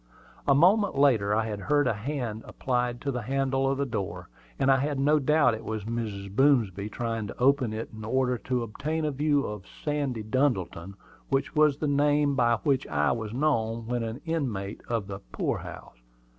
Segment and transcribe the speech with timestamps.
[0.47, 4.71] A moment later I heard a hand applied to the handle of the door, and
[4.71, 6.35] I had no doubt it was Mrs.
[6.35, 10.95] Boomsby trying to open it in order to obtain a view of "Sandy Duddleton,"
[11.29, 15.59] which was the name by which I was known when an inmate of the poor
[15.59, 15.99] house.